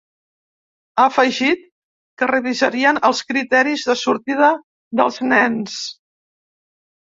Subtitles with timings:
[1.01, 1.61] Ha afegit
[2.21, 4.51] que revisarien els criteris de sortida
[5.03, 5.79] dels nens.